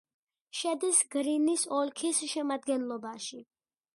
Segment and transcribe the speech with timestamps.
[0.59, 3.45] შედის გრინის ოლქის შემადგენლობაში.